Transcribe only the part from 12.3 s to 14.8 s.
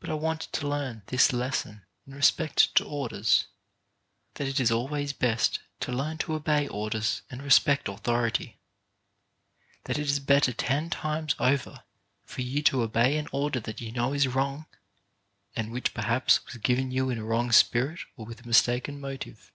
you to obey an order that you know is wrong,